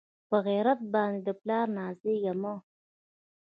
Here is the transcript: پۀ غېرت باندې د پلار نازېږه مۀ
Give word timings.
پۀ 0.29 0.37
غېرت 0.47 0.79
باندې 0.93 1.19
د 1.27 1.29
پلار 1.41 1.65
نازېږه 1.77 2.33
مۀ 2.41 2.53